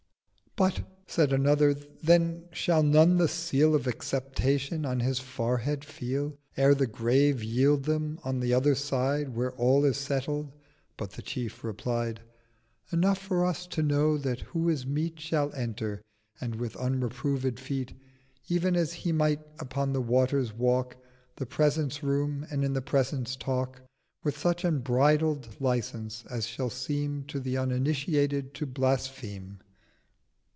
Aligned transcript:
"''But,' 0.61 0.83
said 1.07 1.31
Another, 1.31 1.73
'then 1.73 2.49
shall 2.51 2.83
none 2.83 3.15
the 3.15 3.29
Seal 3.29 3.73
Of 3.73 3.87
Acceptation 3.87 4.85
on 4.85 4.99
his 4.99 5.17
Forehead 5.19 5.85
feel 5.85 6.37
Ere 6.57 6.75
the 6.75 6.87
Grave 6.87 7.41
yield 7.41 7.85
them 7.85 8.19
on 8.25 8.41
the 8.41 8.53
other 8.53 8.75
Side 8.75 9.27
780 9.27 9.37
Where 9.37 9.51
all 9.53 9.85
is 9.85 9.95
settled?' 9.95 10.51
But 10.97 11.11
the 11.11 11.21
Chief 11.21 11.63
replied— 11.63 12.19
'Enough 12.91 13.17
for 13.17 13.45
us 13.45 13.65
to 13.67 13.81
know 13.81 14.17
that 14.17 14.41
who 14.41 14.67
is 14.67 14.85
meet 14.85 15.21
Shall 15.21 15.53
enter, 15.53 16.01
and 16.41 16.55
with 16.55 16.73
unreprovéd 16.73 17.57
Feet, 17.57 17.93
(Ev'n 18.51 18.75
as 18.75 18.91
he 18.91 19.13
might 19.13 19.39
upon 19.57 19.93
the 19.93 20.01
Waters 20.01 20.51
walk) 20.51 20.97
The 21.37 21.45
Presence 21.45 22.03
room, 22.03 22.45
and 22.51 22.65
in 22.65 22.73
the 22.73 22.81
Presence 22.81 23.37
talk 23.37 23.81
With 24.25 24.37
such 24.37 24.65
unbridled 24.65 25.61
Licence 25.61 26.25
as 26.29 26.45
shall 26.45 26.69
seem 26.69 27.23
To 27.29 27.39
the 27.39 27.57
Uninitiated 27.57 28.53
to 28.55 28.65
blaspheme.' 28.65 29.59